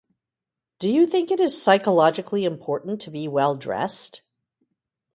Do 0.79 0.89
you 0.89 1.05
think 1.05 1.29
it 1.29 1.39
is 1.39 1.61
psychologically 1.61 2.43
important 2.43 2.99
to 3.01 3.11
be 3.11 3.27
well-dressed? 3.27 4.23